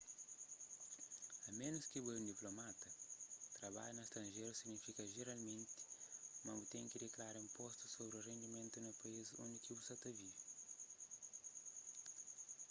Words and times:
a 1.49 1.51
ménus 1.59 1.85
ki 1.91 1.99
bo 2.03 2.09
é 2.13 2.17
un 2.21 2.29
diplomata 2.31 2.87
trabadja 3.57 3.95
na 3.97 4.07
stranjeru 4.09 4.51
signifika 4.59 5.03
jeralmenti 5.15 5.77
ma 6.43 6.51
bu 6.57 6.63
ten 6.71 6.85
ki 6.89 6.97
diklara 7.03 7.39
inpostu 7.41 7.83
sobri 7.95 8.19
rendimentu 8.29 8.77
na 8.81 8.91
país 9.01 9.27
undi 9.43 9.57
ki 9.65 9.71
bu 9.77 9.81
sa 9.85 9.95
ta 10.01 10.09
vive 10.19 10.41